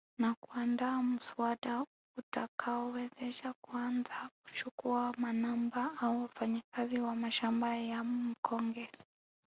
[0.21, 1.85] Na kuandaa muswada
[2.17, 8.89] utakaowezesha kuanza kuchukua manamba au wafanyakazi wa mashamba ya mkonge